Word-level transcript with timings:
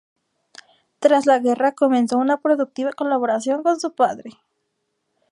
Tras 0.97 1.27
la 1.27 1.37
guerra 1.37 1.73
comenzó 1.73 2.17
una 2.17 2.37
productiva 2.41 2.91
colaboración 2.91 3.61
con 3.61 3.79
su 3.79 3.93
padre. 3.93 4.31